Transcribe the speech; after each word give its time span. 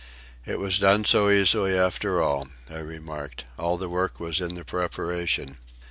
"It 0.47 0.57
was 0.57 0.79
done 0.79 1.05
so 1.05 1.29
easily 1.29 1.77
after 1.77 2.23
all," 2.23 2.47
I 2.71 2.79
remarked. 2.79 3.45
"All 3.59 3.77
the 3.77 3.87
work 3.87 4.19
was 4.19 4.41
in 4.41 4.55
the 4.55 4.65
preparation." 4.65 5.59